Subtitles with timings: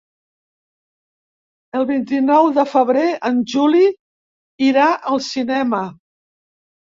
[1.79, 3.83] El vint-i-nou de febrer en Juli
[4.69, 5.83] irà al cinema.